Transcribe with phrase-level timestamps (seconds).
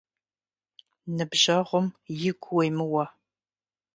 [1.15, 1.87] Ныбжъэгъум
[2.29, 3.05] игу уемыуэ.